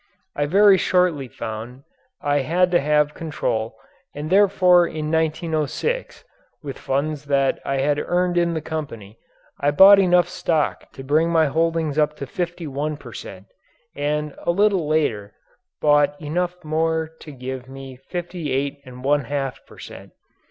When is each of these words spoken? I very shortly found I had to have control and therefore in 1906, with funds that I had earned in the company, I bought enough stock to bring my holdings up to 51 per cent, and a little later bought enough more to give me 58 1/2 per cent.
I 0.35 0.47
very 0.47 0.79
shortly 0.79 1.27
found 1.27 1.83
I 2.23 2.39
had 2.39 2.71
to 2.71 2.79
have 2.79 3.13
control 3.13 3.75
and 4.15 4.31
therefore 4.31 4.87
in 4.87 5.11
1906, 5.11 6.23
with 6.63 6.79
funds 6.79 7.25
that 7.25 7.59
I 7.63 7.81
had 7.81 7.99
earned 7.99 8.35
in 8.35 8.55
the 8.55 8.61
company, 8.65 9.19
I 9.59 9.69
bought 9.69 9.99
enough 9.99 10.27
stock 10.27 10.91
to 10.93 11.03
bring 11.03 11.29
my 11.29 11.45
holdings 11.45 11.99
up 11.99 12.15
to 12.15 12.25
51 12.25 12.97
per 12.97 13.13
cent, 13.13 13.45
and 13.95 14.33
a 14.41 14.49
little 14.49 14.87
later 14.87 15.33
bought 15.81 16.19
enough 16.19 16.55
more 16.63 17.11
to 17.19 17.31
give 17.31 17.69
me 17.69 17.95
58 17.97 18.83
1/2 18.83 19.55
per 19.67 19.77
cent. 19.77 20.13